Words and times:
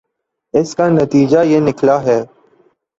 اس 0.53 0.69
کا 0.75 0.85
نتیجہ 0.89 1.39
یہ 1.45 1.59
نکلا 1.59 2.01
ہے 2.03 2.19